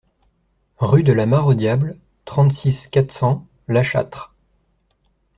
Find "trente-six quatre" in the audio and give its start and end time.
2.25-3.11